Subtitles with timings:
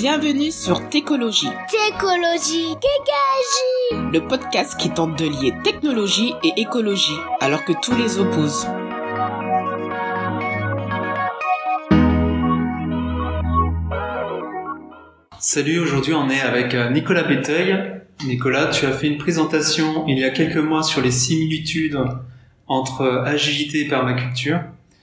[0.00, 4.10] Bienvenue sur Técologie, Técologie, Kékagie.
[4.12, 8.68] le podcast qui tente de lier technologie et écologie, alors que tous les opposent.
[15.40, 18.00] Salut, aujourd'hui on est avec euh, Nicolas Béteuil.
[18.24, 21.98] Nicolas, tu as fait une présentation il y a quelques mois sur les similitudes
[22.68, 24.60] entre euh, agilité et permaculture.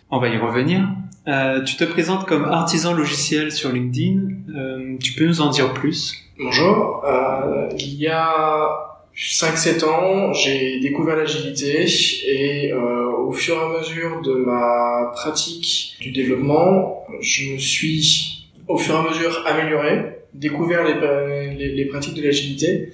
[0.10, 0.88] On va y revenir.
[1.28, 4.22] Euh, tu te présentes comme artisan logiciel sur LinkedIn.
[4.56, 6.14] Euh, tu peux nous en dire plus?
[6.38, 11.88] Bonjour, euh, il y a 5-7 ans, j'ai découvert l'agilité
[12.28, 18.50] et euh, au fur et à mesure de ma pratique du développement, je me suis
[18.68, 22.92] au fur et à mesure amélioré, découvert les, les, les pratiques de l'agilité,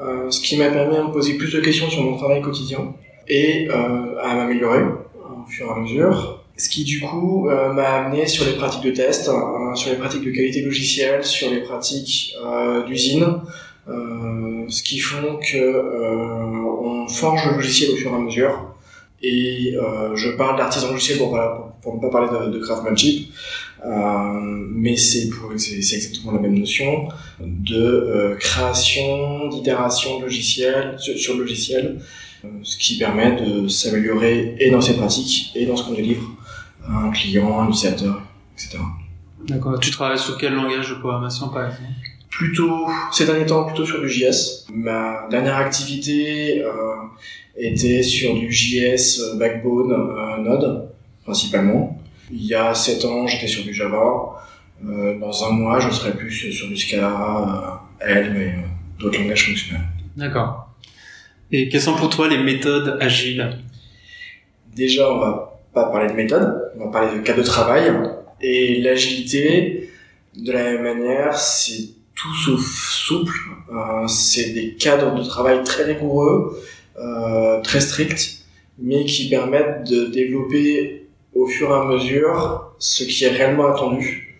[0.00, 2.94] euh, ce qui m'a permis de me poser plus de questions sur mon travail quotidien
[3.28, 6.37] et à m'améliorer au fur et à mesure.
[6.58, 9.96] Ce qui du coup euh, m'a amené sur les pratiques de test, euh, sur les
[9.96, 13.42] pratiques de qualité logicielle, sur les pratiques euh, d'usine,
[13.88, 15.82] euh, ce qui font que
[16.80, 18.74] on forge le logiciel au fur et à mesure.
[19.22, 19.74] Et
[20.14, 23.32] je parle d'artisan logiciel pour, ne pas parler de, de craftsmanship,
[23.84, 25.28] mais c'est
[25.78, 27.08] exactement la même notion
[27.40, 32.00] de création, d'itération logicielle sur, le logiciel,
[32.62, 36.37] ce qui permet de s'améliorer et dans ses pratiques et dans ce qu'on délivre
[36.88, 38.22] un client, un utilisateur,
[38.54, 38.78] etc.
[39.46, 39.78] D'accord.
[39.80, 41.82] Tu travailles sur quel langage de programmation par exemple?
[42.30, 44.66] Plutôt ces derniers temps plutôt sur du JS.
[44.72, 46.70] Ma dernière activité euh,
[47.56, 50.90] était sur du JS euh, Backbone euh, Node
[51.24, 52.00] principalement.
[52.30, 54.38] Il y a 7 ans, j'étais sur du Java.
[54.86, 58.52] Euh, dans un mois, je serai plus sur du Scala, euh, Elm et euh,
[58.98, 59.86] d'autres langages fonctionnels.
[60.16, 60.68] D'accord.
[61.50, 63.58] Et quelles sont pour toi les méthodes agiles?
[64.74, 65.47] Déjà, on va
[65.78, 67.92] pas parler de méthode, on va parler de cas de travail.
[68.40, 69.90] Et l'agilité,
[70.36, 73.38] de la même manière, c'est tout sauf souple.
[73.72, 76.60] Euh, c'est des cadres de travail très rigoureux,
[76.98, 78.44] euh, très stricts,
[78.78, 84.36] mais qui permettent de développer au fur et à mesure ce qui est réellement attendu,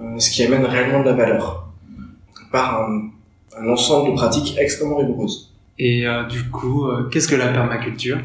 [0.00, 1.68] euh, ce qui amène réellement de la valeur,
[2.50, 3.10] par un,
[3.68, 5.52] ensemble de pratiques extrêmement rigoureuses.
[5.78, 8.18] Et du coup, qu'est-ce que la permaculture?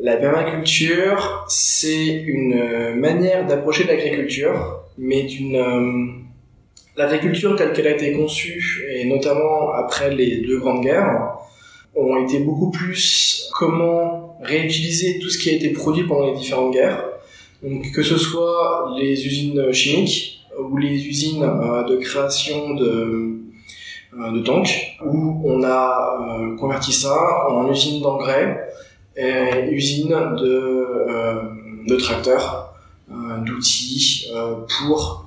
[0.00, 6.06] La permaculture, c'est une euh, manière d'approcher l'agriculture, mais d'une euh,
[6.96, 11.38] l'agriculture telle qu'elle a été conçue, et notamment après les deux grandes guerres,
[11.96, 16.72] ont été beaucoup plus comment réutiliser tout ce qui a été produit pendant les différentes
[16.72, 17.04] guerres.
[17.64, 23.40] Donc que ce soit les usines chimiques ou les usines euh, de création de,
[24.12, 28.67] de tanks, où on a converti ça en usine d'engrais
[29.18, 30.10] et usine
[30.42, 30.54] de,
[31.10, 31.42] euh,
[31.86, 32.74] de tracteurs,
[33.10, 35.26] euh, d'outils euh, pour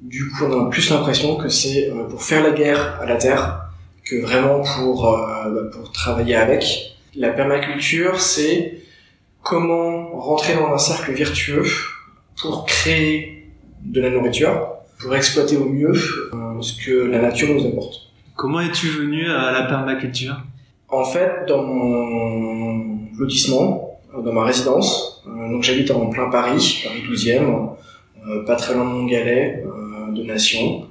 [0.00, 3.42] du coup on a plus l'impression que c'est pour faire la guerre à la terre
[4.04, 6.62] que vraiment pour euh, bah, pour travailler avec.
[7.16, 8.78] La permaculture c'est
[9.42, 11.66] comment rentrer dans un cercle vertueux
[12.40, 13.46] pour créer
[13.82, 14.68] de la nourriture,
[14.98, 15.94] pour exploiter au mieux
[16.34, 17.94] euh, ce que la nature nous apporte.
[18.36, 20.36] Comment es-tu venu à la permaculture?
[20.88, 26.82] En fait, dans mon lotissement, euh, dans ma résidence, euh, donc j'habite en plein Paris,
[26.84, 27.70] Paris 12e,
[28.26, 30.86] euh, pas très loin de Montgalais, euh, de Nation.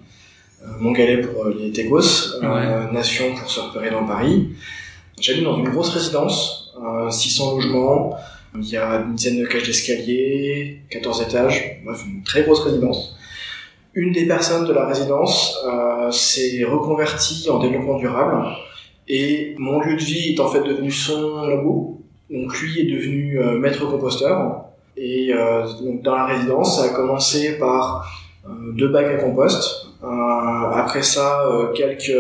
[0.80, 2.00] Montgalais pour les Tégos,
[2.42, 4.50] euh, Nation pour se repérer dans Paris.
[5.20, 8.16] J'habite dans une grosse résidence, euh, 600 logements,
[8.56, 13.16] il y a une dizaine de cages d'escalier, 14 étages, bref, une très grosse résidence.
[13.96, 18.48] Une des personnes de la résidence euh, s'est reconvertie en développement durable
[19.08, 22.03] et mon lieu de vie est en fait devenu son labo.
[22.34, 24.66] Donc lui est devenu euh, maître composteur.
[24.98, 25.66] Et euh,
[26.04, 28.06] dans la résidence, ça a commencé par
[28.46, 29.88] euh, deux bacs à compost.
[30.04, 31.46] Après ça,
[31.76, 32.12] quelques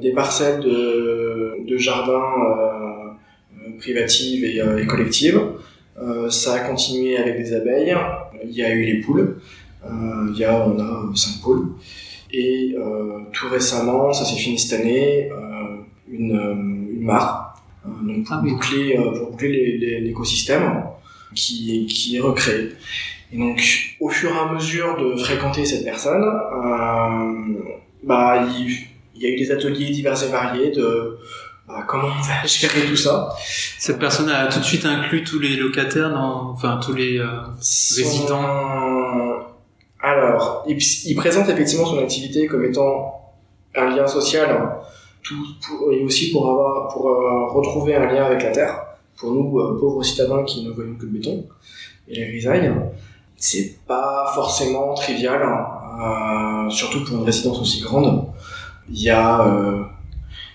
[0.00, 5.40] des parcelles de, de jardin euh, privatives et, collectives.
[6.30, 7.96] Ça a continué avec des abeilles.
[8.44, 9.40] Il y a eu les poules.
[9.84, 11.72] Il y a, on a cinq poules.
[12.32, 12.76] Et
[13.32, 15.28] tout récemment, ça s'est fini cette année,
[16.08, 17.49] une, mare,
[17.84, 20.84] donc pour boucler, euh, pour boucler l'écosystème
[21.34, 22.70] qui, qui est recréé.
[23.32, 23.62] Et donc,
[24.00, 28.76] au fur et à mesure de fréquenter cette personne, euh, bah, il,
[29.14, 31.18] il y a eu des ateliers divers et variés de
[31.68, 33.28] bah, comment on va gérer tout ça.
[33.78, 37.18] Cette personne a tout de suite inclus tous les locataires dans, enfin tous les.
[37.18, 37.26] euh,
[37.60, 38.26] Son-
[40.02, 43.14] Alors, il, il présente effectivement son activité comme étant
[43.76, 44.72] un lien social, hein,
[45.92, 48.82] et aussi pour avoir, pour euh, retrouver un lien avec la terre.
[49.16, 51.46] Pour nous, euh, pauvres citadins qui ne voyons que le béton
[52.08, 52.72] et les grisailles,
[53.36, 55.42] c'est pas forcément trivial.
[55.42, 56.68] hein.
[56.70, 58.26] surtout pour une résidence aussi grande.
[58.88, 59.84] Il y a, euh,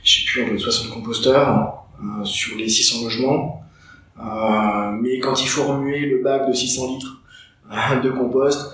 [0.04, 1.86] je sais plus, on doit 60 composteurs
[2.24, 3.64] sur les 600 logements.
[5.02, 7.22] mais quand il faut remuer le bac de 600 litres
[8.04, 8.72] de compost,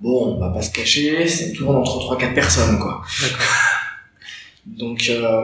[0.00, 3.02] bon, on va pas se cacher, c'est tourne entre 3-4 personnes, quoi.
[4.66, 5.42] Donc euh,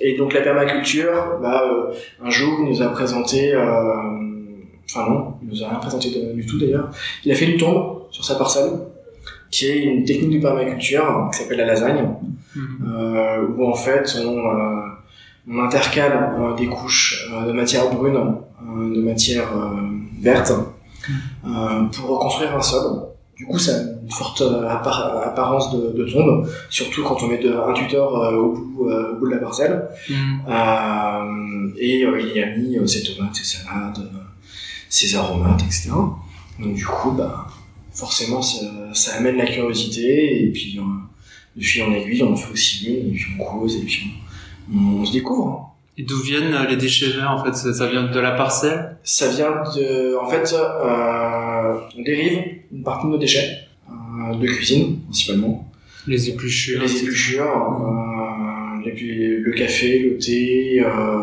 [0.00, 1.92] et donc la permaculture, bah, euh,
[2.24, 3.62] un jour il nous a présenté, euh,
[4.86, 6.90] enfin non, il nous a rien présenté du tout d'ailleurs.
[7.24, 8.70] Il a fait une tombe sur sa parcelle,
[9.50, 12.08] qui est une technique de permaculture qui s'appelle la lasagne,
[12.56, 13.54] mhm.
[13.54, 14.42] où en fait on,
[15.50, 18.36] on intercale des couches de matière brune,
[18.94, 19.48] de matière
[20.22, 20.52] verte,
[21.44, 21.90] mhm.
[21.90, 23.11] pour reconstruire un sol.
[23.36, 27.72] Du coup, ça a une forte euh, apparence de, tombe, surtout quand on met un
[27.72, 29.88] tuteur euh, au, bout, euh, au, bout, de la parcelle.
[30.08, 31.72] Mm.
[31.78, 34.10] et il y a mis ses tomates, ses salades,
[34.88, 35.90] ses aromates, etc.
[36.58, 37.46] Donc du coup, bah,
[37.92, 40.78] forcément, ça, amène la curiosité, et puis
[41.56, 44.12] de fil en aiguille, on en fait aussi une, et puis on cause, et puis
[44.74, 45.74] on, se découvre.
[45.96, 47.54] Et d'où viennent les déchets verts en fait?
[47.54, 48.98] Ça, vient de la parcelle?
[49.02, 50.54] Ça vient de, en fait,
[51.96, 55.68] on dérive une partie de nos déchets euh, de cuisine principalement.
[56.06, 56.82] Les épluchures.
[56.82, 61.22] Les épluchures, euh, le café, le thé, euh,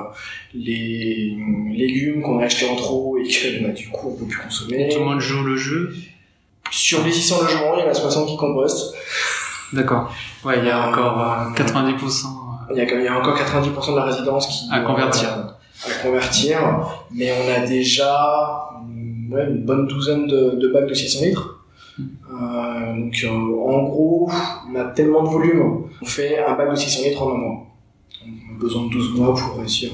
[0.54, 1.36] les
[1.74, 4.88] légumes qu'on a achetés en trop et qu'on a du coup on peut plus consommer.
[4.90, 5.94] tout le monde joue le jeu?
[6.72, 8.94] Sur les 600 logements, il y en a 60 qui compostent.
[9.74, 10.14] D'accord.
[10.46, 12.26] Ouais, il y a encore 90%.
[12.72, 15.30] Il y, a, il y a encore 90% de la résidence qui à convertir.
[15.30, 16.60] à convertir,
[17.12, 18.69] mais on a déjà
[19.30, 21.66] ouais, une bonne douzaine de, de bacs de 600 litres.
[22.00, 24.32] Euh, donc euh, en gros,
[24.70, 27.68] on a tellement de volume, on fait un bac de 600 litres en un mois.
[28.26, 29.92] On a besoin de 12 mois pour réussir.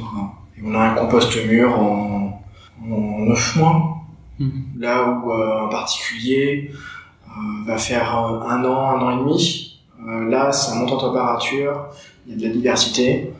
[0.58, 2.44] Et on a un compost mûr en,
[2.84, 3.98] en 9 mois.
[4.40, 4.50] Hmm.
[4.78, 6.72] Là où euh, un particulier
[7.66, 9.81] va faire un, an, un an et demi.
[10.30, 11.88] Là, ça monte en température,
[12.26, 13.34] il y a de la diversité,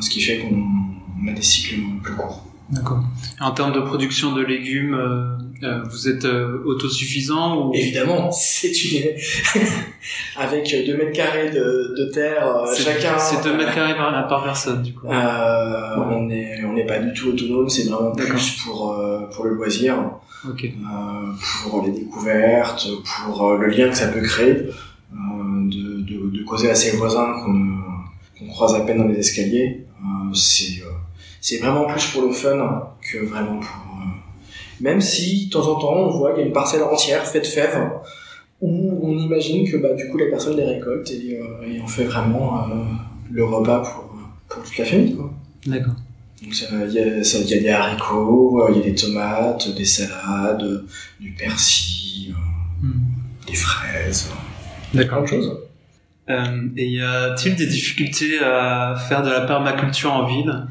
[0.00, 2.49] ce qui fait qu'on a des cycles plus courts.
[2.72, 3.02] D'accord.
[3.40, 7.74] En termes de production de légumes, euh, euh vous êtes euh, autosuffisant ou?
[7.74, 9.10] Évidemment, c'est une
[10.36, 13.18] avec 2 mètres carrés de, de terre euh, chacun.
[13.18, 15.08] C'est 2 mètres carrés par, par personne du coup.
[15.08, 18.96] Euh, On est on n'est pas du tout autonome, c'est vraiment plus pour
[19.32, 19.96] pour le loisir,
[20.48, 20.74] okay.
[21.62, 24.54] pour les découvertes, pour le lien que ça peut créer,
[25.12, 27.80] de, de, de, causer à ses voisins qu'on
[28.38, 29.86] qu'on croise à peine dans les escaliers.
[30.32, 30.82] c'est
[31.40, 33.86] c'est vraiment plus pour le fun que vraiment pour.
[33.90, 34.04] Euh,
[34.80, 37.44] même si de temps en temps on voit qu'il y a une parcelle entière faite
[37.44, 37.90] de fèves
[38.60, 41.86] où on imagine que bah, du coup la personne les récolte et, euh, et on
[41.86, 42.74] fait vraiment euh,
[43.30, 44.10] le repas pour,
[44.48, 45.16] pour toute la famille.
[45.16, 45.32] Quoi.
[45.66, 45.94] D'accord.
[46.42, 50.84] Donc il y, y, a des haricots, il y a des tomates, des salades,
[51.18, 52.34] du persil,
[52.82, 52.92] hmm.
[53.46, 54.30] des fraises,
[54.94, 55.24] D'accord.
[55.24, 55.58] plein de choses.
[56.30, 60.66] Euh, et y a-t-il des difficultés à faire de la permaculture en ville?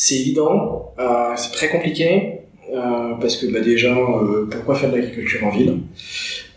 [0.00, 2.38] C'est évident, euh, c'est très compliqué,
[2.72, 5.80] euh, parce que bah, déjà, euh, pourquoi faire de l'agriculture en ville?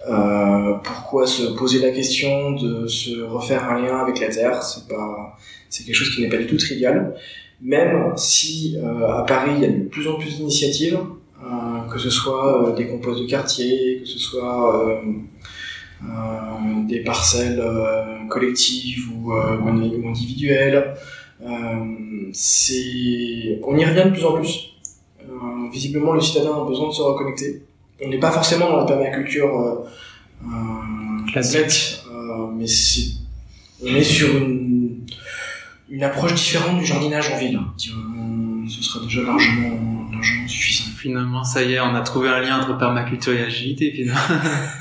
[0.07, 4.61] Euh, Pourquoi se poser la question de se refaire un lien avec la terre?
[4.61, 5.35] C'est pas,
[5.71, 7.15] c'est quelque chose qui n'est pas du tout trivial.
[7.61, 10.99] Même si euh, à Paris il y a de plus en plus d'initiatives,
[11.91, 15.01] que ce soit des composts de quartier, que ce soit
[16.87, 17.61] des parcelles
[18.29, 20.93] collectives ou, ou individuelles.
[21.43, 24.73] Euh, c'est, on y revient de plus en plus.
[25.21, 27.63] Euh, visiblement, le citadin a besoin de se reconnecter.
[28.03, 29.75] On n'est pas forcément dans la permaculture euh,
[30.43, 32.01] euh classique,
[32.55, 33.11] mais c'est,
[33.83, 35.05] on est sur une,
[35.89, 37.59] une approche différente du jardinage en ville.
[38.67, 40.89] Ce sera déjà largement, largement suffisant.
[40.97, 44.19] Finalement, ça y est, on a trouvé un lien entre permaculture et agilité, finalement.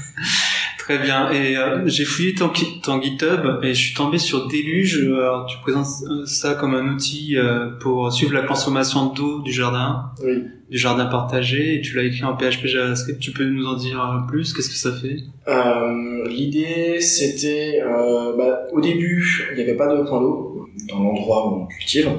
[0.90, 1.30] Très bien.
[1.30, 2.50] Et euh, j'ai fouillé ton,
[2.82, 5.00] ton, GitHub et je suis tombé sur Déluge.
[5.06, 5.86] Alors, tu présentes
[6.26, 10.42] ça comme un outil euh, pour suivre la consommation d'eau du jardin, oui.
[10.68, 11.76] du jardin partagé.
[11.76, 13.20] Et tu l'as écrit en PHP JavaScript.
[13.20, 14.52] Tu peux nous en dire plus?
[14.52, 15.18] Qu'est-ce que ça fait?
[15.46, 21.04] Euh, L'idée, c'était euh, bah, au début, il n'y avait pas de point d'eau dans
[21.04, 22.10] l'endroit où on cultive.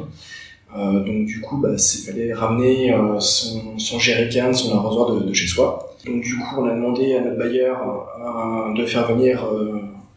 [0.75, 5.33] Euh, donc du coup, bah, il fallait ramener euh, son, son jerrycan, son arrosoir de,
[5.33, 5.95] chez soi.
[6.05, 9.45] Donc du coup, on a demandé à notre bailleur euh, de faire venir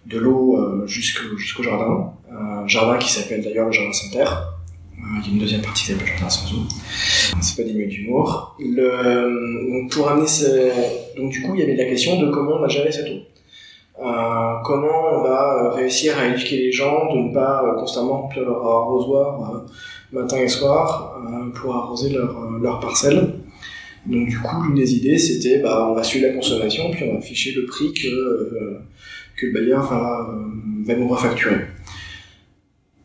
[0.06, 2.12] de l'eau jusqu'au jardin.
[2.30, 4.50] Un jardin qui s'appelle d'ailleurs le jardin sans terre.
[4.96, 6.62] Il y a une deuxième partie qui s'appelle le jardin sans eau.
[7.40, 8.56] C'est pas des mieux d'humour.
[8.58, 10.26] Donc pour amener
[11.16, 13.20] donc du coup, il y avait la question de comment on va gérer cette eau.
[14.64, 19.64] Comment on va réussir à éduquer les gens de ne pas constamment remplir leur arrosoir
[20.12, 23.34] matin et soir euh, pour arroser leur, euh, leur parcelle.
[24.06, 27.12] Donc du coup, l'une des idées, c'était bah, on va suivre la consommation, puis on
[27.12, 28.80] va afficher le prix que, euh,
[29.42, 30.30] le bailleur va,
[30.86, 31.66] va nous refacturer.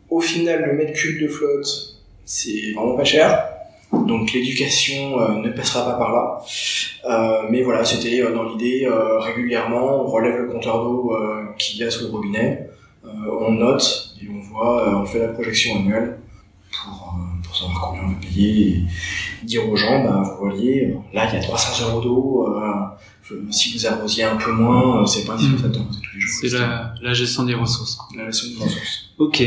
[0.09, 3.45] Au final, le mètre cube de flotte, c'est vraiment pas cher.
[3.91, 7.49] Donc l'éducation ne passera pas par là.
[7.49, 8.87] Mais voilà, c'était dans l'idée,
[9.19, 11.13] régulièrement, on relève le compteur d'eau
[11.57, 12.69] qu'il y a sous le robinet,
[13.03, 16.19] on note et on voit, on fait la projection annuelle
[16.71, 21.27] pour, pour savoir combien on va payer et dire aux gens, bah, vous voyez, là
[21.29, 22.55] il y a 300 euros d'eau,
[23.51, 26.39] si vous arrosiez un peu moins, c'est pas indispensable de tous les jours.
[26.41, 27.99] C'est la, la gestion des ressources.
[28.15, 29.11] La gestion des ressources.
[29.17, 29.43] Ok.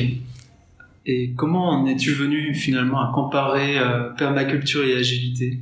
[1.05, 5.59] Et comment en es-tu venu finalement à comparer euh, permaculture et agilité?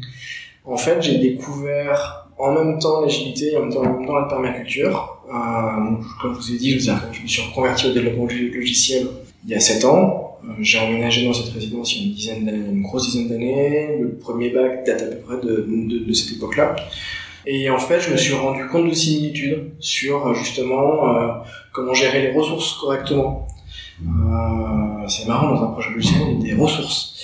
[0.64, 5.18] En fait, j'ai découvert en même temps l'agilité et en même temps, la permaculture.
[5.28, 9.06] Euh, comme je vous ai dit, je, me suis reconverti au développement logiciel
[9.44, 10.19] il y a 7 ans.
[10.44, 13.98] Euh, j'ai emménagé dans cette résidence il y a une, dizaine une grosse dizaine d'années.
[14.00, 16.76] Le premier bac date à peu près de, cette époque-là.
[17.46, 21.28] Et en fait, je me suis rendu compte de similitudes sur justement euh,
[21.72, 23.48] comment gérer les ressources correctement.
[24.02, 27.14] Euh, c'est marrant dans un projet logiciel, des ressources.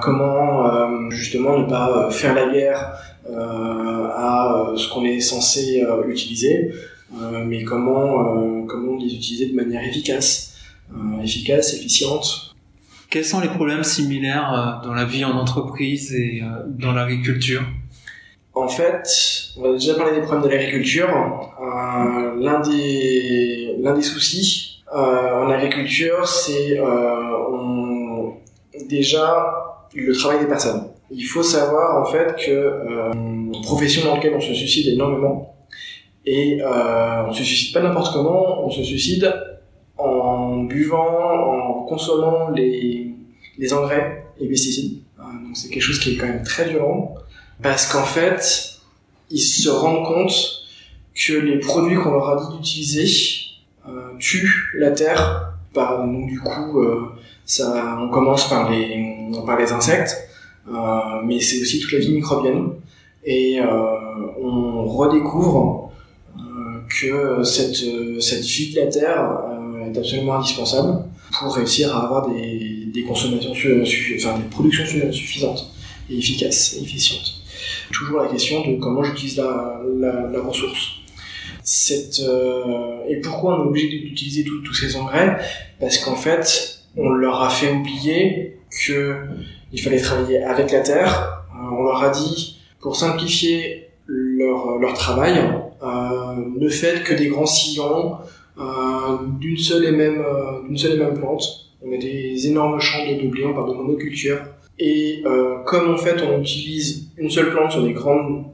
[0.00, 2.98] Comment euh, justement ne pas euh, faire la guerre
[3.34, 6.72] à ce qu'on est censé utiliser,
[7.46, 10.56] mais comment comment les utiliser de manière efficace,
[11.22, 12.51] efficace, efficiente.
[13.12, 17.60] Quels sont les problèmes similaires dans la vie en entreprise et dans l'agriculture?
[18.54, 19.06] En fait,
[19.58, 21.08] on a déjà parlé des problèmes de l'agriculture.
[22.40, 28.30] l'un des des soucis euh, en agriculture, c'est euh,
[28.88, 30.84] déjà le travail des personnes.
[31.10, 33.12] Il faut savoir en fait que euh,
[33.62, 35.54] profession dans laquelle on se suicide énormément
[36.24, 39.32] et euh, on se suicide pas n'importe comment, on se suicide
[40.02, 43.14] en buvant, en consommant les,
[43.72, 45.02] engrais et pesticides.
[45.18, 47.14] Euh, donc c'est quelque chose qui est quand même très violent
[47.62, 48.80] parce qu'en fait
[49.30, 50.34] ils se rendent compte
[51.14, 53.06] que les produits qu'on leur a dit d'utiliser
[53.88, 55.48] euh, tue la terre.
[55.72, 57.14] Par, donc du coup, euh,
[57.46, 60.28] ça, on commence par les, par les insectes,
[61.24, 62.72] mais c'est aussi toute la vie microbienne.
[63.24, 65.92] Et on redécouvre
[66.90, 69.51] que cette, cette vie de la terre
[69.86, 75.70] est absolument indispensable pour réussir à avoir des, des consommations, enfin des productions suffisantes
[76.10, 77.34] et efficaces efficientes.
[77.92, 80.98] Toujours la question de comment j'utilise la, la, ressource
[81.64, 85.38] cette euh, et pourquoi on est obligé d'utiliser tous ces engrais?
[85.78, 89.16] Parce qu'en fait, on leur a fait oublier que
[89.72, 91.44] il fallait travailler avec la terre.
[91.54, 95.40] Euh, on leur a dit pour simplifier leur, leur travail,
[95.82, 95.86] euh,
[96.58, 98.16] ne faites que des grands sillons euh,
[99.40, 101.42] d'une seule et même euh, d'une seule et même plante.
[101.84, 104.38] On a des énormes champs de blé, on parle de monoculture.
[104.78, 105.22] Et
[105.66, 108.44] comme en fait on utilise une seule plante sur des grandes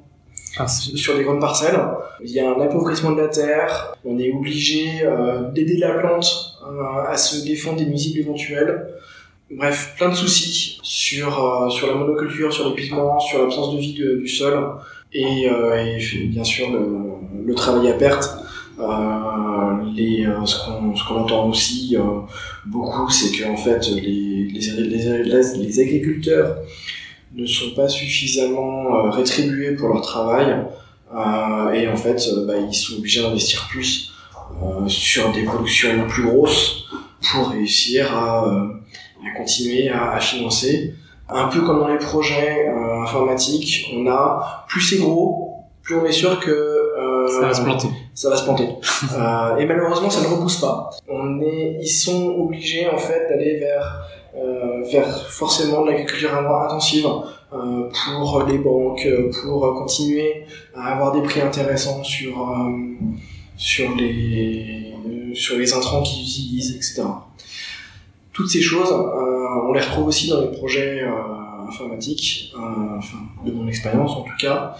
[0.66, 1.78] sur des grandes parcelles.
[2.24, 3.94] Il y a un appauvrissement de la terre.
[4.04, 8.88] On est obligé euh, d'aider la plante euh, à se défendre des nuisibles éventuels.
[9.50, 13.94] Bref, plein de soucis sur euh, sur la monoculture, sur l'épuisement, sur l'absence de vie
[13.94, 14.62] du sol
[15.12, 18.37] et, et, bien sûr le, le, travail à perte.
[18.78, 21.96] Ce qu'on ce qu'on entend aussi
[22.66, 26.56] beaucoup, c'est que en fait les agriculteurs
[27.34, 30.56] ne sont pas suffisamment euh, rétribués pour leur travail
[31.14, 34.12] euh, et en fait euh, bah, ils sont obligés d'investir plus
[34.88, 36.84] sur des productions plus grosses
[37.30, 38.44] pour réussir à,
[39.36, 40.94] continuer à, financer.
[41.28, 42.66] Un peu comme dans les projets
[43.02, 46.67] informatiques, on a plus c'est gros, plus on est sûr que
[47.30, 47.88] ça va se planter.
[48.14, 48.64] Ça va se planter.
[49.16, 50.90] euh, et malheureusement, ça ne repousse pas.
[51.08, 57.06] On est, ils sont obligés en fait d'aller vers euh, vers forcément de l'agriculture intensive
[57.52, 59.06] euh, pour les banques,
[59.42, 60.44] pour continuer
[60.76, 62.56] à avoir des prix intéressants sur
[63.56, 64.94] sur les
[65.34, 67.02] sur les intrants qu'ils utilisent, etc.
[68.32, 71.02] Toutes ces choses, on les retrouve aussi dans les projets
[71.68, 74.76] informatiques, enfin de mon expérience en tout cas,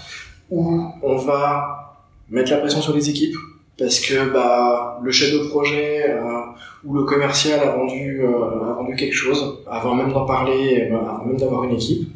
[0.50, 1.87] où on va
[2.30, 3.36] mettre la pression sur les équipes
[3.78, 6.40] parce que bah le chef de projet euh,
[6.84, 10.98] ou le commercial a vendu euh, a vendu quelque chose avant même d'en parler euh,
[10.98, 12.08] avant même d'avoir une équipe.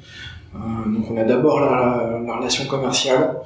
[0.54, 3.38] Donc on a d'abord la, la, relation commerciale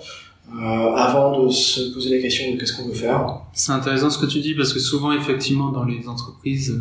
[0.52, 3.42] avant de se poser la question de qu'est-ce qu'on veut faire.
[3.52, 6.76] C'est intéressant ce que tu dis parce que souvent effectivement dans les entreprises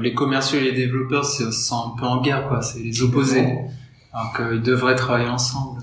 [0.00, 2.62] les commerciaux et les développeurs sont un peu en guerre quoi.
[2.62, 3.48] C'est les opposés.
[4.12, 5.80] Alors qu'ils devraient travailler ensemble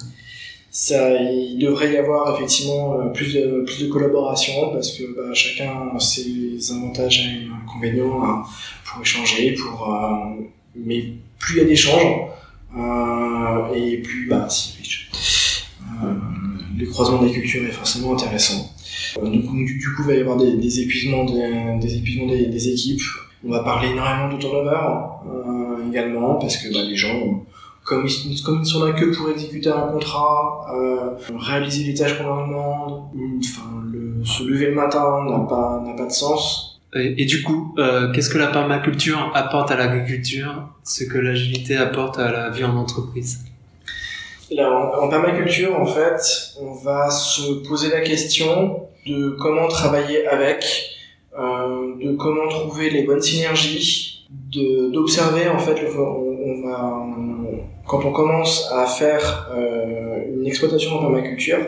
[0.74, 5.34] ça, il devrait y avoir effectivement euh, plus de, plus de collaboration parce que bah,
[5.34, 8.44] chacun a ses avantages et inconvénients hein,
[8.84, 10.44] pour échanger, pour, euh,
[10.76, 12.34] mais plus il y a d'échanges
[12.76, 14.74] euh, et plus bah, si,
[16.04, 16.14] euh,
[16.78, 18.72] le croisement des cultures est forcément intéressant.
[19.22, 23.04] Euh, du, du, coup, il va y avoir des, épuisements, des, épuisements des, équipes.
[23.46, 24.80] On va parler énormément de turnover
[25.88, 27.46] également parce que bah, les gens,
[27.84, 32.18] comme ils, comme ils sont là que pour exécuter un contrat, euh, réaliser les tâches
[32.18, 33.10] qu'on leur demande,
[33.40, 36.82] enfin, le, se lever le matin n'a pas n'a pas de sens.
[36.96, 41.76] Et, et du coup, euh, qu'est-ce que la permaculture apporte à l'agriculture, ce que l'agilité
[41.76, 43.40] apporte à la vie en entreprise?
[44.52, 46.22] Là, en, en permaculture, en fait,
[46.62, 50.64] on va se poser la question de comment travailler avec,
[51.38, 57.13] euh, de comment trouver les bonnes synergies, de d'observer en fait, le, on, on, va
[57.94, 61.60] quand on commence à faire euh, une exploitation en permaculture,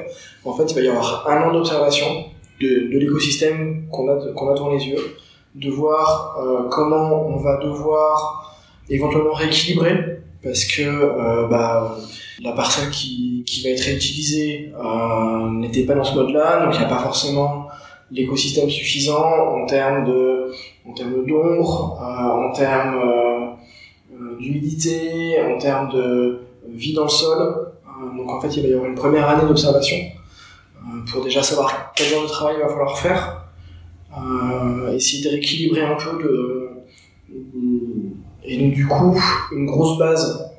[0.43, 2.25] en fait, il va y avoir un an d'observation
[2.59, 4.15] de, l'écosystème qu'on a
[4.55, 5.17] devant les yeux,
[5.53, 8.57] de voir euh, comment on va devoir
[8.89, 11.95] éventuellement rééquilibrer parce que euh, bah,
[12.41, 14.71] la parcelle qui, va être réutilisée
[15.59, 17.67] n'était pas dans ce mode-là, donc il n'y a pas forcément
[18.11, 19.23] l'écosystème suffisant
[19.61, 20.51] en termes de
[20.87, 23.34] en termes d'ombre, en termes
[24.39, 27.37] d'humidité, en termes de vie dans le sol.
[27.39, 29.97] Euh, donc en fait, il va y avoir une première année d'observation
[31.11, 33.47] pour déjà savoir quel genre de travail il va falloir faire,
[34.93, 36.69] essayer de rééquilibrer un peu
[38.43, 39.19] et donc du coup
[39.51, 40.51] une grosse base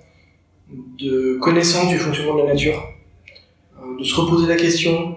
[0.99, 2.83] de connaissance du fonctionnement de la nature,
[3.99, 5.17] de se reposer la question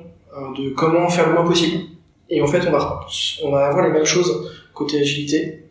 [0.58, 1.84] de comment faire le moins possible.
[2.30, 3.08] Et en fait, on va,
[3.44, 5.66] on va avoir les mêmes choses côté agilité.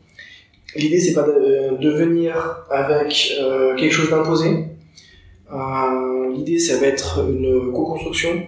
[0.78, 4.64] L'idée, c'est pas de, de, venir avec euh, quelque chose d'imposé.
[5.52, 8.46] Euh, L'idée, ça va être une co-construction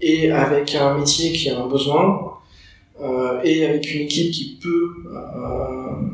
[0.00, 2.34] et avec un métier qui a un besoin
[3.02, 4.94] euh, et avec une équipe qui peut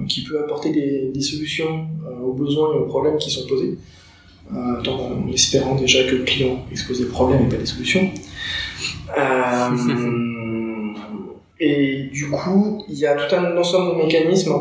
[0.08, 1.86] qui peut apporter des, des solutions
[2.24, 3.76] aux besoins et aux problèmes qui sont posés,
[4.50, 8.10] en espérant déjà que le client expose des problèmes et pas des solutions.
[11.60, 14.54] Et du coup, il y a tout un ensemble de mécanismes.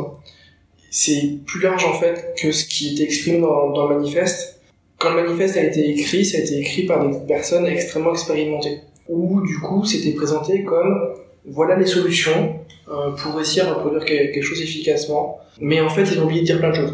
[0.89, 4.61] C'est plus large en fait que ce qui était exprimé dans, le manifeste.
[4.99, 8.81] Quand le manifeste a été écrit, ça a été écrit par des personnes extrêmement expérimentées.
[9.07, 11.13] Où du coup, c'était présenté comme
[11.45, 12.55] voilà les solutions
[12.89, 15.39] euh, pour réussir à produire quelque chose efficacement.
[15.59, 16.93] Mais en fait, ils ont oublié de dire plein de choses.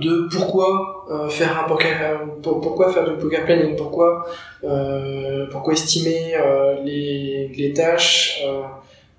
[0.00, 4.26] De pourquoi euh, faire un poker, pourquoi faire du poker planning, pourquoi
[4.64, 8.62] euh, pourquoi estimer euh, les, les tâches euh,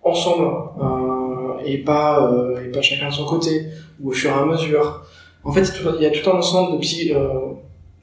[0.04, 0.48] ensemble
[0.82, 1.25] euh,
[1.66, 3.68] et pas euh, et pas chacun de son côté
[4.00, 5.04] ou au fur et à mesure.
[5.44, 7.54] En fait, il y a tout un ensemble de psy, euh,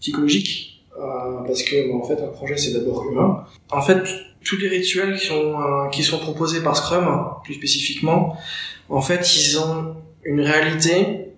[0.01, 3.45] psychologique euh, parce que bon, en fait un projet c'est d'abord humain.
[3.71, 4.03] En fait,
[4.45, 5.55] tous les rituels qui sont
[5.91, 7.07] qui sont proposés par Scrum,
[7.45, 8.37] plus spécifiquement,
[8.89, 11.29] en fait, ils ont une réalité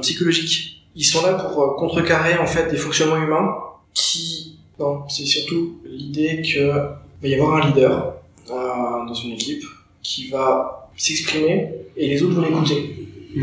[0.00, 0.86] psychologique.
[0.96, 3.54] Ils sont là pour contrecarrer en fait des fonctionnements humains
[3.94, 8.14] qui non, c'est surtout l'idée que va y avoir un leader
[8.48, 9.64] dans une équipe
[10.02, 13.08] qui va s'exprimer et les autres vont l'écouter.
[13.34, 13.42] Mmh.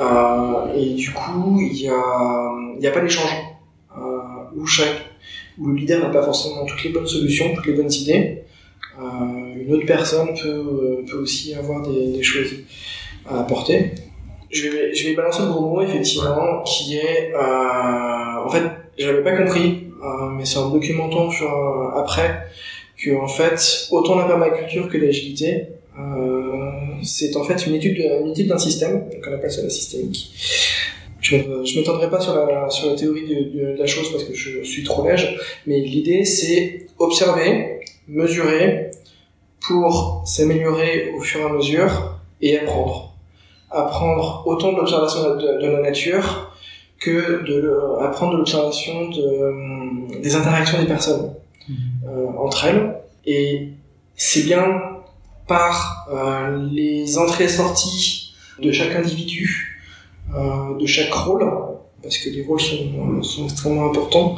[0.00, 3.30] Euh, et du coup, il y a, y a pas d'échange
[3.96, 5.06] euh, où chaque,
[5.58, 8.42] où le leader n'a pas forcément toutes les bonnes solutions, toutes les bonnes idées.
[9.00, 12.54] Euh, une autre personne peut, peut aussi avoir des, des, choses
[13.28, 13.92] à apporter.
[14.50, 18.62] Je vais, je vais balancer le gros mot effectivement, qui est, euh, en fait,
[18.96, 21.50] j'avais pas compris, euh, mais c'est en documentant sur
[21.96, 22.46] après
[22.96, 25.77] que en fait, autant la permaculture que l'agilité, euh,
[27.02, 30.32] c'est en fait une étude, une étude d'un système, qu'on appelle ça la systémique.
[31.20, 34.24] Je ne m'étendrai pas sur la, sur la théorie de, de, de, la chose parce
[34.24, 38.90] que je suis trop léger, mais l'idée c'est observer, mesurer
[39.66, 43.14] pour s'améliorer au fur et à mesure et apprendre.
[43.70, 46.54] Apprendre autant de l'observation de, de, la nature
[47.00, 51.34] que de apprendre de l'observation de, des interactions des personnes
[51.68, 51.72] mmh.
[52.08, 52.94] euh, entre elles.
[53.26, 53.68] Et
[54.16, 54.97] c'est bien
[55.48, 59.80] par euh, les entrées et sorties de chaque individu,
[60.34, 61.50] euh, de chaque rôle,
[62.02, 64.36] parce que les rôles sont, extrêmement importants.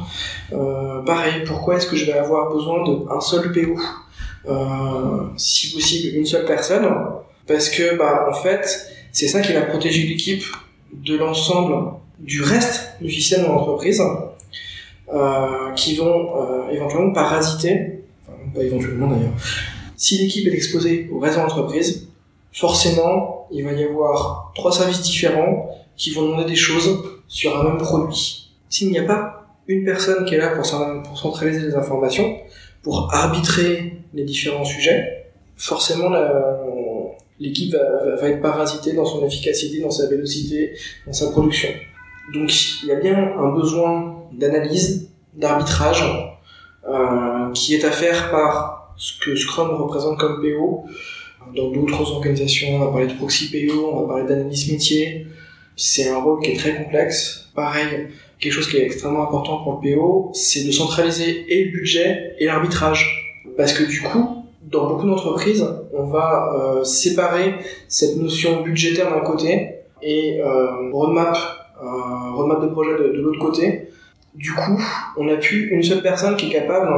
[0.52, 3.76] Euh, pareil, pourquoi est-ce que je vais avoir besoin d'un seul PO
[5.36, 6.88] Si possible, une seule personne?
[7.46, 8.34] Parce que, bah, en
[9.12, 10.44] c'est ça qui va protéger l'équipe
[10.92, 14.00] de l'ensemble du reste du système de l'entreprise,
[15.74, 18.04] qui vont éventuellement parasiter,
[18.54, 19.32] pas éventuellement d'ailleurs,
[20.00, 22.08] si l'équipe est exposée au reste de l'entreprise,
[22.52, 27.64] forcément, il va y avoir trois services différents qui vont demander des choses sur un
[27.64, 28.50] même produit.
[28.70, 32.38] S'il n'y a pas une personne qui est là pour, centraliser les informations,
[32.82, 35.26] pour arbitrer les différents sujets,
[35.58, 36.08] forcément
[37.38, 41.68] l'équipe va, être parasitée dans son efficacité, dans sa vélocité, dans sa production.
[42.32, 42.50] Donc
[42.82, 46.04] il y a bien un besoin d'analyse, d'arbitrage,
[46.88, 50.84] euh, qui est à faire par ce que Scrum représente comme PO.
[51.56, 55.26] Dans d'autres organisations, on va parler de proxy PO, on va parler d'analyse métier.
[55.74, 57.50] C'est un rôle qui est très complexe.
[57.54, 58.08] Pareil,
[58.38, 62.34] quelque chose qui est extrêmement important pour le PO, c'est de centraliser et le budget
[62.38, 63.42] et l'arbitrage.
[63.56, 67.54] Parce que du coup, dans beaucoup d'entreprises, on va euh, séparer
[67.88, 71.36] cette notion budgétaire d'un côté et euh, roadmap,
[71.82, 73.88] euh, roadmap de projet de, de l'autre côté.
[74.34, 74.78] Du coup,
[75.16, 76.94] on n'a plus une seule personne qui est capable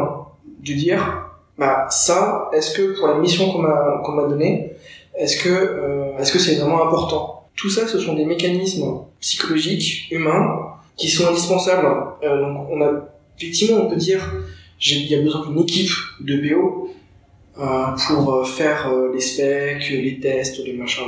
[0.64, 4.72] de dire, bah ça, est-ce que pour la mission qu'on m'a qu'on m'a donnée,
[5.14, 7.48] est-ce que euh, est-ce que c'est vraiment important?
[7.56, 11.86] Tout ça, ce sont des mécanismes psychologiques, humains, qui sont indispensables.
[12.22, 12.90] Euh, donc, on a
[13.38, 14.32] effectivement, on peut dire,
[14.80, 16.90] il y a besoin d'une équipe de BO
[17.58, 21.04] euh, pour euh, faire euh, les specs, les tests, les machins.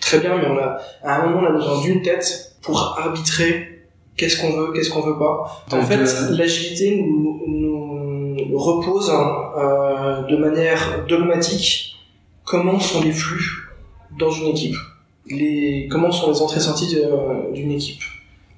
[0.00, 3.82] Très bien, mais on a, à un moment, on a besoin d'une tête pour arbitrer
[4.16, 5.64] qu'est-ce qu'on veut, qu'est-ce qu'on veut pas.
[5.72, 5.98] en fait,
[6.30, 7.99] l'agilité nous, nous
[8.54, 11.96] repose euh, de manière dogmatique
[12.44, 13.44] comment sont les flux
[14.18, 14.76] dans une équipe,
[15.90, 18.02] comment sont les entrées-sorties de- d'une équipe.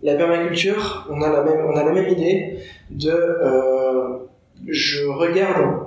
[0.03, 2.59] La permaculture, on a la même, idée
[2.91, 4.19] de, euh,
[4.67, 5.87] je regarde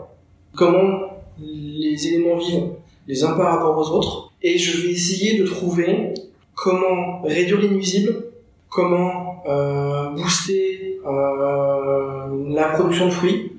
[0.56, 1.02] comment
[1.40, 2.70] les éléments vivent
[3.08, 6.14] les uns par rapport aux autres, et je vais essayer de trouver
[6.54, 8.24] comment réduire les nuisibles,
[8.70, 13.55] comment euh, booster euh, la production de fruits, euh,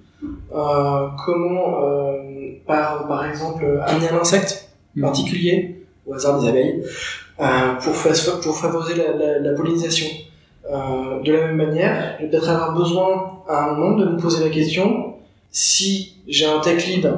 [1.24, 6.82] comment euh, par, par exemple amener un insecte particulier, au hasard des abeilles,
[7.40, 10.06] euh, pour, fa- pour favoriser la, la, la pollinisation.
[10.72, 14.16] Euh, de la même manière, je vais peut-être avoir besoin à un moment de me
[14.16, 15.14] poser la question
[15.50, 17.12] si j'ai un tech lead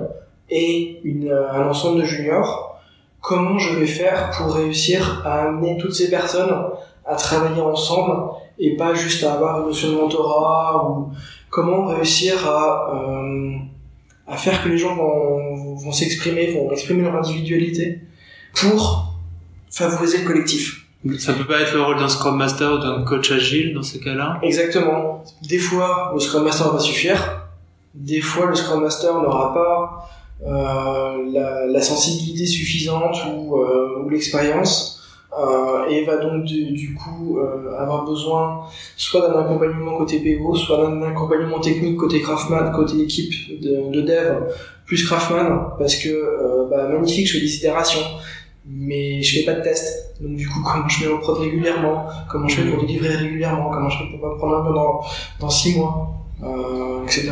[0.50, 2.78] et une, euh, un ensemble de juniors,
[3.20, 6.54] comment je vais faire pour réussir à amener toutes ces personnes
[7.06, 11.08] à travailler ensemble et pas juste à avoir une notion de mentorat ou
[11.50, 13.56] comment réussir à, euh,
[14.26, 18.00] à faire que les gens vont, vont s'exprimer, vont exprimer leur individualité
[18.54, 19.14] pour
[19.70, 20.84] favoriser le collectif.
[21.18, 24.00] Ça peut pas être le rôle d'un Scrum Master ou d'un coach agile dans ces
[24.00, 24.40] cas-là?
[24.42, 25.22] Exactement.
[25.48, 27.42] Des fois, le Scrum Master va suffire.
[27.94, 30.10] Des fois, le Scrum Master n'aura pas
[30.46, 34.97] euh, la, la sensibilité suffisante ou, euh, ou l'expérience
[35.38, 38.64] euh, et va donc du, coup euh, avoir besoin
[38.96, 44.00] soit d'un accompagnement côté PO, soit d'un accompagnement technique côté Craftman, côté équipe de, de
[44.00, 44.36] dev
[44.86, 48.00] plus Craftman parce que euh, bah, magnifique, je fais des itérations
[48.70, 50.14] mais je fais pas de test.
[50.20, 53.70] Donc du coup, comment je mets en prod régulièrement, comment je fais pour délivrer régulièrement,
[53.70, 55.00] comment je fais pour pas prendre un peu dans,
[55.40, 57.30] dans six mois, euh, etc.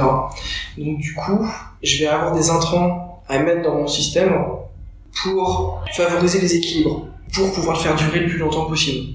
[0.79, 1.47] Donc du coup,
[1.83, 4.33] je vais avoir des intrants à mettre dans mon système
[5.23, 9.15] pour favoriser les équilibres, pour pouvoir le faire durer le plus longtemps possible.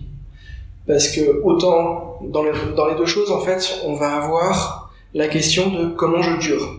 [0.88, 5.90] Parce que autant dans les, deux choses, en fait, on va avoir la question de
[5.90, 6.76] comment je dure.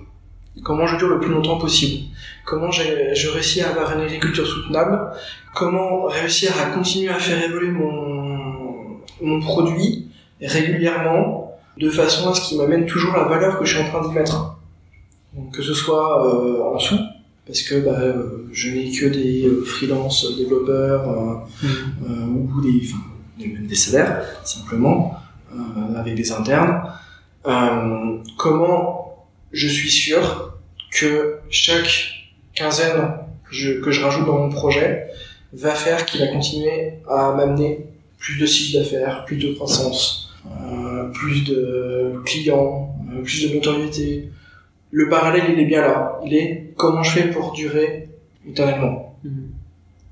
[0.64, 2.08] Comment je dure le plus longtemps possible.
[2.44, 5.12] Comment je réussis à avoir une agriculture soutenable.
[5.54, 10.08] Comment réussir à continuer à faire évoluer mon, mon produit
[10.40, 14.06] régulièrement de façon à ce qu'il m'amène toujours la valeur que je suis en train
[14.06, 14.56] d'y mettre.
[15.52, 16.98] Que ce soit euh, en sous,
[17.46, 21.34] parce que bah, euh, je n'ai que des euh, freelance développeurs euh,
[22.08, 23.02] euh, ou des, enfin,
[23.38, 25.14] même des salaires simplement
[25.52, 26.82] euh, avec des internes.
[27.46, 30.54] Euh, comment je suis sûr
[30.92, 32.12] que chaque
[32.54, 33.08] quinzaine
[33.50, 35.06] je- que je rajoute dans mon projet
[35.52, 37.86] va faire qu'il va continuer à m'amener
[38.18, 44.30] plus de chiffre d'affaires, plus de croissance, euh, plus de clients, euh, plus de notoriété.
[44.92, 46.20] Le parallèle, il est bien là.
[46.24, 48.08] Il est comment je fais pour durer
[48.48, 49.18] éternellement.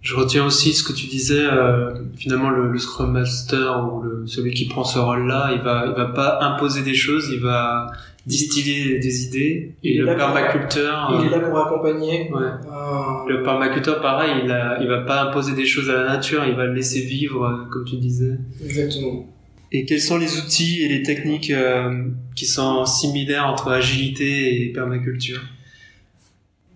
[0.03, 4.27] Je retiens aussi ce que tu disais, euh, finalement le, le Scrum Master ou le,
[4.27, 7.91] celui qui prend ce rôle-là, il va, il va pas imposer des choses, il va
[8.27, 9.75] distiller des idées.
[9.83, 12.31] Il Et est le là pour- permaculteur, Il est euh, là pour accompagner.
[12.33, 12.41] ouais.
[12.41, 16.45] euh, le permaculteur, pareil, il, a, il va pas imposer des choses à la nature,
[16.47, 18.39] il va le laisser vivre, euh, comme tu disais.
[18.65, 19.27] exactement.
[19.73, 24.73] Et quels sont les outils et les techniques euh, qui sont similaires entre agilité et
[24.73, 25.41] permaculture?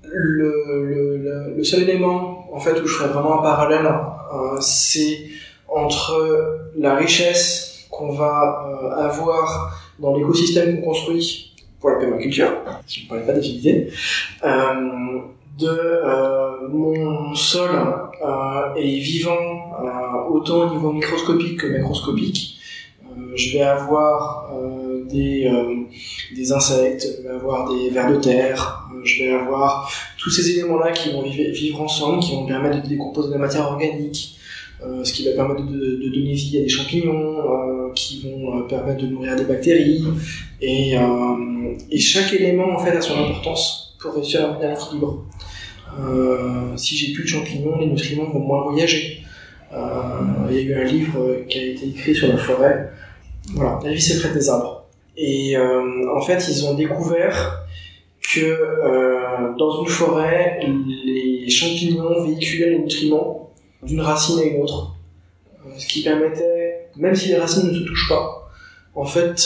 [0.05, 5.25] Le, seul élément en fait où je ferais vraiment un parallèle, euh, c'est
[5.67, 12.51] entre la richesse qu'on va euh, avoir dans l'écosystème qu'on construit pour la permaculture,
[12.87, 13.89] si je ne parlais pas d'agilité,
[15.59, 17.71] de mon sol
[18.77, 19.39] est vivant
[20.31, 22.61] autant au niveau microscopique que macroscopique.
[23.17, 25.85] Euh, je vais avoir euh, des, euh,
[26.35, 30.93] des insectes, je vais avoir des vers de terre, je vais avoir tous ces éléments-là
[30.93, 34.39] qui vont vivre, ensemble, qui vont permettre de décomposer la matière organique,
[35.03, 39.37] ce qui va permettre de, donner vie à des champignons, qui vont permettre de nourrir
[39.37, 40.05] des bactéries.
[40.61, 40.95] Et,
[41.91, 45.27] et chaque élément en fait a son importance pour réussir à maintenir l'équilibre.
[46.77, 49.23] Si j'ai plus de champignons, les nutriments vont moins voyager.
[50.51, 52.91] Il y a eu un livre qui a été écrit sur la forêt.
[53.53, 54.85] Voilà, la vie secrète des arbres.
[55.17, 57.65] Et euh, en fait, ils ont découvert
[58.35, 60.61] que euh, dans une forêt,
[61.05, 63.51] les champignons véhiculaient les nutriments
[63.83, 64.97] d'une racine à une autre.
[65.67, 68.51] Euh, ce qui permettait, même si les racines ne se touchent pas,
[68.95, 69.37] en fait,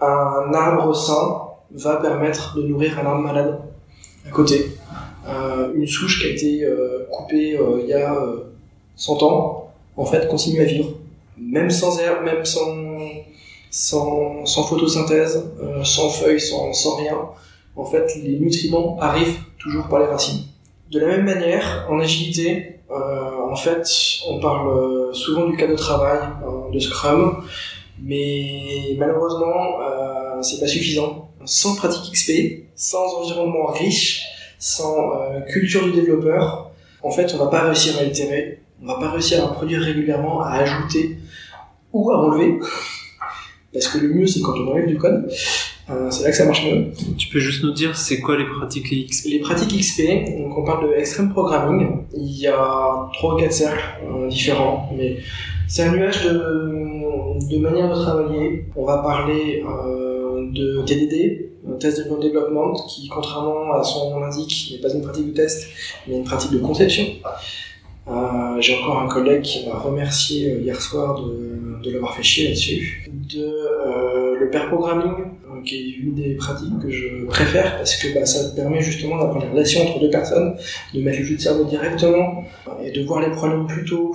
[0.00, 1.42] un arbre sain
[1.72, 3.60] va permettre de nourrir un arbre malade
[4.26, 4.66] à côté.
[5.74, 6.68] Une souche qui a été
[7.10, 8.14] coupée il y a
[8.96, 10.90] 100 ans, en fait, continue à vivre.
[11.38, 12.76] Même sans air, même sans,
[13.74, 15.50] sans, photosynthèse,
[15.82, 17.18] sans feuilles, sans, rien.
[17.76, 20.44] En fait, les nutriments arrivent toujours par les racines.
[20.92, 23.84] De la même manière, en agilité, en fait,
[24.28, 26.20] on parle souvent du cas de travail,
[26.72, 27.42] de Scrum,
[28.00, 29.80] mais malheureusement,
[30.40, 31.30] c'est pas suffisant.
[31.44, 34.24] Sans pratique XP, sans environnement riche,
[34.58, 36.70] sans euh, culture du développeur,
[37.02, 40.42] en fait, on va pas réussir à itérer, on va pas réussir à produire régulièrement,
[40.42, 41.18] à ajouter
[41.92, 42.58] ou à enlever.
[43.74, 45.28] Parce que le mieux, c'est quand on enlève du code.
[45.90, 46.86] Euh, c'est là que ça marche mieux.
[47.18, 50.64] Tu peux juste nous dire, c'est quoi les pratiques XP Les pratiques XP, donc on
[50.64, 51.88] parle de extreme programming.
[52.16, 55.18] Il y a trois ou quatre cercles euh, différents, mais
[55.68, 58.64] c'est un nuage de, de manière de travailler.
[58.76, 64.70] On va parler euh, de TDD, test de développement, qui contrairement à son nom l'indique,
[64.72, 65.66] n'est pas une pratique de test,
[66.06, 67.04] mais une pratique de conception.
[68.06, 72.22] Euh, J'ai encore un collègue qui m'a remercié euh, hier soir de, de l'avoir fait
[72.22, 73.10] chier là-dessus.
[73.10, 75.12] De euh, le pair programming,
[75.50, 79.16] euh, qui est une des pratiques que je préfère parce que bah, ça permet justement
[79.18, 80.54] d'avoir des relations entre deux personnes,
[80.92, 82.44] de mettre le jeu de cerveau directement
[82.84, 84.14] et de voir les problèmes plus tôt.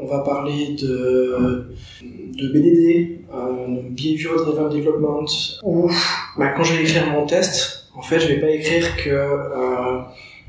[0.00, 1.68] On va parler de,
[2.02, 5.26] de BDD, euh, Behavior Driven Development,
[5.62, 5.90] où
[6.38, 10.00] bah, quand je vais écrire mon test, en fait, je vais pas écrire que euh,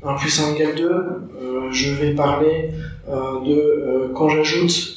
[0.02, 2.70] 1 plus 1 égale 2, euh, je vais parler
[3.08, 4.94] euh, de euh, quand j'ajoute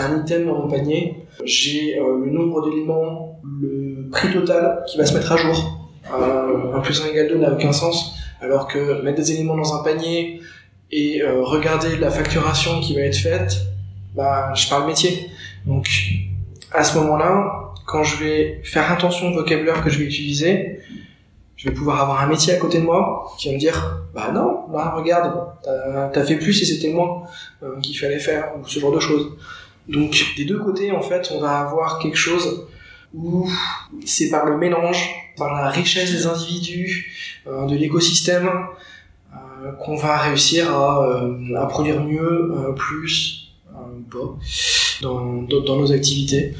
[0.00, 5.14] un item dans mon panier, j'ai le nombre d'éléments, le prix total qui va se
[5.14, 5.88] mettre à jour.
[6.12, 9.82] 1 plus 1 égale 2 n'a aucun sens, alors que mettre des éléments dans un
[9.82, 10.40] panier
[10.92, 13.56] et regarder la facturation qui va être faite,
[14.14, 15.30] bah, je parle métier.
[15.64, 15.88] Donc,
[16.72, 20.80] à ce moment-là, quand je vais faire attention au vocabulaire que je vais utiliser,
[21.56, 24.30] je vais pouvoir avoir un métier à côté de moi qui va me dire bah
[24.32, 27.22] non là regarde t'as as fait plus et c'était moins
[27.62, 29.32] euh, qu'il fallait faire ou ce genre de choses.
[29.88, 32.66] Donc des deux côtés en fait on va avoir quelque chose
[33.14, 33.48] où
[34.04, 37.12] c'est par le mélange par la richesse des individus
[37.46, 38.50] euh, de l'écosystème
[39.32, 43.42] euh, qu'on va réussir à, euh, à produire mieux plus
[44.10, 44.36] pas
[45.02, 46.54] dans, dans, nos activités.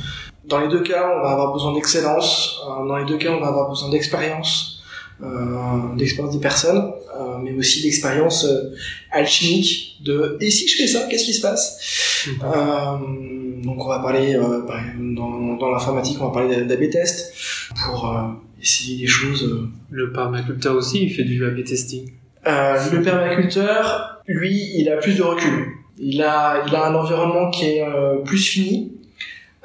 [0.45, 2.61] Dans les deux cas, on va avoir besoin d'excellence.
[2.67, 4.76] Dans les deux cas, on va avoir besoin d'expérience.
[4.76, 4.76] euh,
[5.97, 8.75] d'expérience des personnes, euh, mais aussi d'expérience euh,
[9.11, 12.27] alchimique de et si je fais ça, qu'est-ce qui se passe?
[12.43, 12.97] Euh,
[13.65, 17.35] Donc on va parler dans, dans l'informatique, on va parler d'AB test
[17.85, 18.15] pour
[18.61, 19.69] essayer des choses.
[19.91, 22.11] Le permaculteur aussi, il fait du AB testing.
[22.45, 25.69] le permaculteur, lui, il a plus de recul.
[25.99, 27.85] Il a, il a un environnement qui est
[28.25, 28.93] plus fini,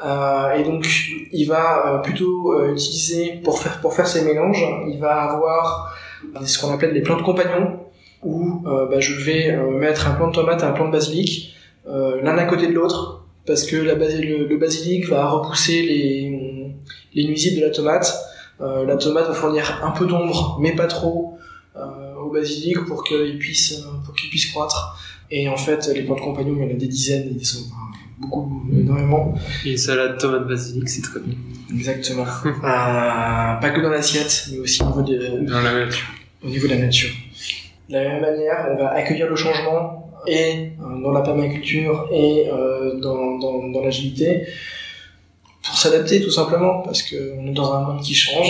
[0.04, 0.88] euh, et donc,
[1.32, 5.96] il va euh, plutôt euh, utiliser pour faire pour faire ses mélanges, il va avoir
[6.44, 7.80] ce qu'on appelle des plantes compagnons,
[8.24, 11.56] où bah, je vais mettre un plant de tomate et un plant de basilic
[11.88, 16.76] l'un à côté de l'autre, parce que la le, le, basilic va repousser les,
[17.16, 18.16] les nuisibles de la tomate.
[18.60, 21.40] la tomate va fournir un peu d'ombre, mais pas trop,
[22.24, 24.96] au basilic pour qu'il puisse pour qu'il puisse croître.
[25.32, 27.66] Et en fait, les plantes compagnons, il y en a des dizaines, ils sont
[28.22, 29.34] beaucoup, énormément.
[29.66, 31.36] une salade tomate basilic, c'est très bien.
[31.74, 32.26] Exactement.
[32.46, 36.08] euh, pas que dans l'assiette, mais aussi au niveau de, dans la nature.
[36.44, 37.12] Au niveau de la nature.
[37.90, 42.48] De la même manière, on va accueillir le changement et euh, dans la permaculture et
[42.48, 44.46] euh, dans, dans, dans l'agilité
[45.64, 48.50] pour s'adapter tout simplement parce qu'on est dans un monde qui change,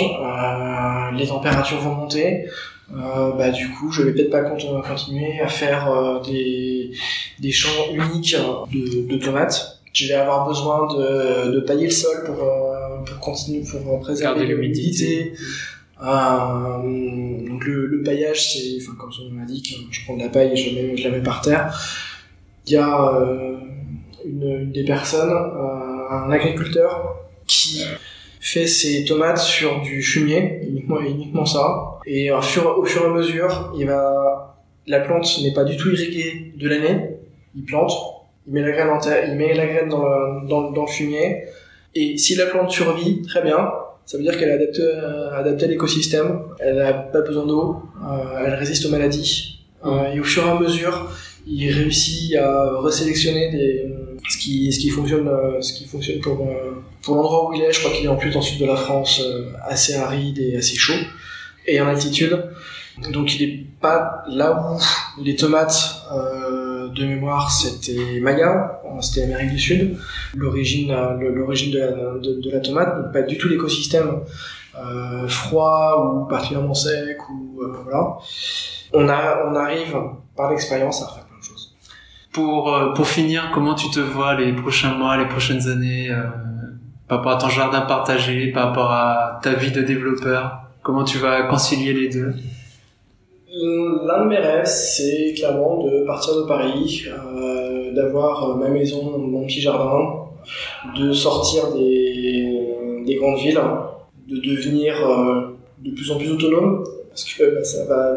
[1.14, 2.46] les températures vont monter,
[2.92, 6.90] bah du coup je vais peut-être pas continuer à faire euh, des,
[7.38, 8.36] des champs uniques
[8.72, 9.80] de, de, tomates.
[9.94, 14.46] Je vais avoir besoin de, de pailler le sol pour, euh, pour continuer pour préserver
[14.46, 15.32] l'humidité.
[16.02, 20.28] Euh, donc le, le paillage c'est, enfin comme son nom l'indique, je prends de la
[20.28, 21.78] paille et je, mets, je la mets par terre.
[22.66, 23.22] Il y a
[24.24, 27.82] une, une, des personnes, un agriculteur qui
[28.42, 32.00] fait ses tomates sur du fumier, uniquement, uniquement ça.
[32.04, 35.76] Et au fur, au fur et à mesure, il va, la plante n'est pas du
[35.76, 37.18] tout irriguée de l'année.
[37.54, 37.92] Il plante,
[38.48, 40.88] il met la graine en terre, il met la graine dans le, dans, dans le
[40.88, 41.44] fumier.
[41.94, 43.70] Et si la plante survit, très bien.
[44.06, 44.92] Ça veut dire qu'elle est adaptée,
[45.32, 49.60] adaptée à l'écosystème, elle n'a pas besoin d'eau, euh, elle résiste aux maladies.
[49.86, 51.12] Euh, et au fur et à mesure,
[51.46, 53.88] il réussit à resélectionner des,
[54.28, 57.62] ce qui, ce qui fonctionne, euh, ce qui fonctionne pour, euh, pour l'endroit où il
[57.62, 57.72] est.
[57.72, 60.38] Je crois qu'il est en plus dans le sud de la France, euh, assez aride
[60.38, 60.98] et assez chaud,
[61.66, 62.50] et en altitude.
[63.10, 64.76] Donc il est pas là
[65.16, 69.96] où les tomates euh, de mémoire c'était Maya, c'était Amérique du Sud,
[70.34, 74.20] l'origine l'origine de, la, de, la tomate, donc pas du tout l'écosystème
[74.78, 78.18] euh, froid ou particulièrement sec ou voilà.
[78.92, 79.96] On a on arrive
[80.36, 81.31] par l'expérience à faire.
[82.32, 86.10] Pour pour finir, comment tu te vois les prochains mois, les prochaines années
[87.08, 91.18] par rapport à ton jardin partagé, par rapport à ta vie de développeur Comment tu
[91.18, 92.34] vas concilier les deux?
[93.54, 99.46] L'un de mes rêves, c'est clairement de partir de Paris, euh, d'avoir ma maison, mon
[99.46, 100.24] petit jardin,
[100.98, 103.60] de sortir des, des grandes villes,
[104.26, 108.16] de devenir euh, de plus en plus autonome, parce que ça va,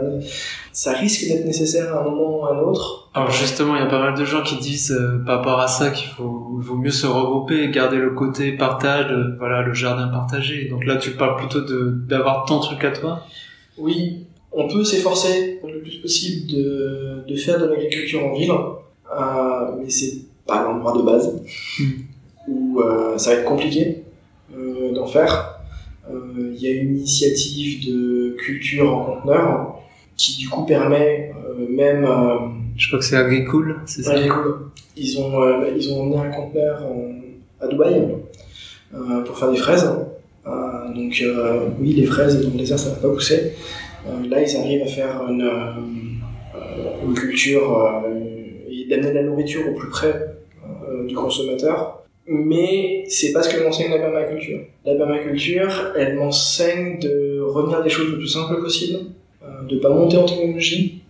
[0.72, 3.05] ça risque d'être nécessaire à un moment ou à un autre.
[3.16, 5.68] Alors justement, il y a pas mal de gens qui disent euh, par rapport à
[5.68, 9.74] ça qu'il faut, vaut mieux se regrouper et garder le côté partage, euh, voilà, le
[9.74, 10.66] jardin partagé.
[10.66, 13.26] Donc là, tu parles plutôt de d'avoir ton truc à toi.
[13.78, 19.76] Oui, on peut s'efforcer le plus possible de, de faire de l'agriculture en ville, euh,
[19.78, 21.42] mais c'est pas l'endroit de base
[21.80, 21.84] hmm.
[22.48, 24.04] où euh, ça va être compliqué
[24.56, 25.52] euh, d'en faire.
[26.38, 29.80] Il y a une initiative de culture en conteneur
[30.16, 31.34] qui du coup permet
[31.70, 32.06] même.
[32.76, 34.12] Je crois que c'est Agricool, c'est ça.
[34.12, 34.70] Agricool.
[34.98, 35.32] Ils ont
[35.76, 36.84] ils ont emmené un conteneur
[37.62, 38.08] à Dubaï
[39.26, 39.90] pour faire des fraises.
[40.96, 41.24] donc
[41.80, 43.54] oui, les fraises dans le désert ça va pas pousser.
[44.08, 48.10] Euh, là, ils arrivent à faire une, euh, culture euh,
[48.70, 50.32] et d'amener la nourriture au plus près
[51.08, 52.04] du consommateur.
[52.28, 54.62] Mais c'est pas ce que m'enseigne la permaculture.
[54.84, 59.00] La permaculture, elle m'enseigne de revenir des choses le plus simple possible,
[59.70, 61.02] de pas monter en technologie,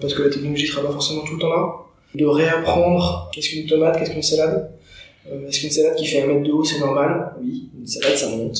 [0.00, 1.72] parce que la technologie sera pas forcément tout le temps là,
[2.14, 4.70] de réapprendre qu'est-ce qu'une tomate, qu'est-ce qu'une salade?
[5.48, 7.34] Est-ce qu'une salade qui fait un mètre de haut, c'est normal?
[7.40, 8.58] Oui, une salade, ça monte.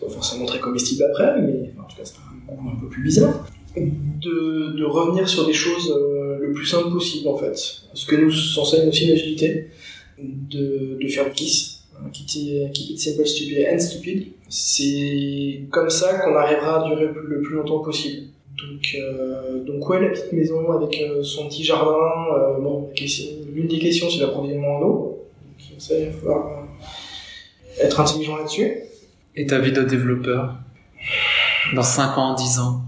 [0.00, 2.16] Pas forcément très comestible après, mais en tout cas, c'est
[2.50, 7.36] un peu plus bizarre, de, revenir sur des choses euh, le plus simple possible en
[7.36, 7.56] fait.
[7.94, 9.70] Ce que nous enseigne aussi l'agilité,
[10.18, 14.28] de, de faire le kiss, hein, it simple, stupid and stupid.
[14.48, 18.28] C'est comme ça qu'on arrivera à durer le plus longtemps possible.
[18.58, 22.26] Donc, euh, donc ouais, la petite maison avec euh, son petit jardin.
[22.36, 22.90] Euh, bon,
[23.52, 25.26] l'une des questions, c'est l'approvisionnement en eau.
[25.70, 26.66] Donc, ça, il va falloir
[27.80, 28.78] être intelligent là-dessus.
[29.36, 30.54] Et ta vie de développeur
[31.74, 32.82] dans 5 ans, 10 ans?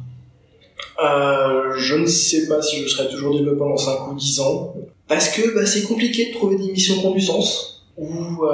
[1.02, 4.74] Euh, Je ne sais pas si je serai toujours développeur dans 5 ou 10 ans.
[5.08, 7.84] Parce que bah, c'est compliqué de trouver des missions qui ont du sens.
[7.96, 8.44] Ou,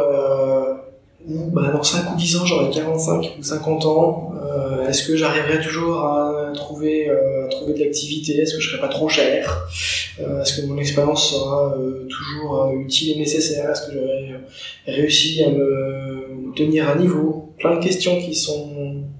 [1.28, 4.34] ou bah, dans 5 ou 10 ans, j'aurai 45 ou 50 ans.
[4.42, 8.38] Euh, Est-ce que j'arriverai toujours à trouver, euh, à trouver de l'activité?
[8.38, 9.66] Est-ce que je serai pas trop cher?
[10.20, 11.76] Euh, Est-ce que mon expérience sera
[12.08, 13.70] toujours utile et nécessaire?
[13.70, 14.34] Est-ce que j'aurai
[14.86, 17.54] réussi à me tenir à niveau?
[17.58, 18.70] Plein de questions qui sont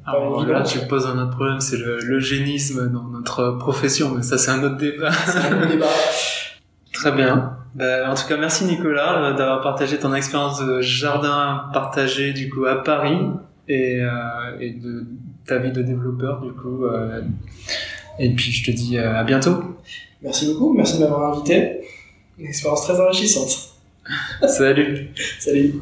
[0.05, 4.51] alors là, tu poses un autre problème, c'est l'eugénisme dans notre profession, mais ça, c'est
[4.51, 5.12] un autre débat.
[5.12, 5.87] C'est un autre débat.
[6.93, 7.62] Très bien.
[7.74, 12.50] Ben, en tout cas, merci Nicolas euh, d'avoir partagé ton expérience de jardin partagé du
[12.50, 13.18] coup à Paris
[13.68, 15.06] et, euh, et de
[15.46, 16.85] ta vie de développeur du coup.
[16.85, 17.22] Euh,
[18.18, 19.62] et puis je te dis euh, à bientôt.
[20.22, 21.80] Merci beaucoup, merci de m'avoir invité.
[22.38, 23.70] Une expérience très enrichissante.
[24.46, 25.11] Salut.
[25.38, 25.80] Salut.